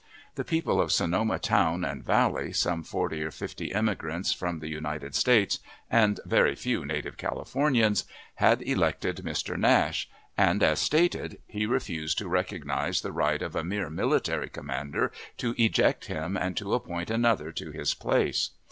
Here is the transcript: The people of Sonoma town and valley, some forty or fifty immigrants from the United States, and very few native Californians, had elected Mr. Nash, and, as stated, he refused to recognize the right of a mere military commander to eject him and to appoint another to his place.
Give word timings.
The 0.33 0.43
people 0.43 0.81
of 0.81 0.91
Sonoma 0.91 1.37
town 1.37 1.85
and 1.85 2.03
valley, 2.03 2.51
some 2.53 2.81
forty 2.81 3.21
or 3.21 3.29
fifty 3.29 3.65
immigrants 3.67 4.33
from 4.33 4.57
the 4.57 4.67
United 4.67 5.13
States, 5.13 5.59
and 5.91 6.19
very 6.25 6.55
few 6.55 6.83
native 6.83 7.17
Californians, 7.17 8.05
had 8.37 8.63
elected 8.63 9.17
Mr. 9.17 9.55
Nash, 9.59 10.09
and, 10.35 10.63
as 10.63 10.79
stated, 10.79 11.37
he 11.45 11.67
refused 11.67 12.17
to 12.17 12.27
recognize 12.27 13.01
the 13.01 13.11
right 13.11 13.43
of 13.43 13.55
a 13.55 13.63
mere 13.63 13.91
military 13.91 14.49
commander 14.49 15.11
to 15.37 15.53
eject 15.59 16.05
him 16.05 16.35
and 16.35 16.57
to 16.57 16.73
appoint 16.73 17.11
another 17.11 17.51
to 17.51 17.69
his 17.69 17.93
place. 17.93 18.49